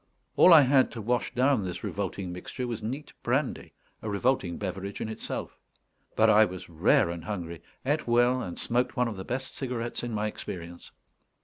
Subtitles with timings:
[0.35, 4.99] All I had to wash down this revolting mixture was neat brandy: a revolting beverage
[4.99, 5.59] in itself.
[6.15, 10.01] But I was rare and hungry; ate well, and smoked one of the best cigarettes
[10.01, 10.89] in my experience.